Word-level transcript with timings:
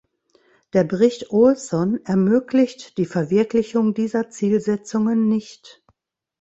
Der 0.73 0.83
Bericht 0.83 1.29
Olsson 1.29 1.99
ermöglicht 2.05 2.97
die 2.97 3.05
Verwirklichung 3.05 3.93
dieser 3.93 4.31
Zielsetzungen 4.31 5.27
nicht. 5.29 5.83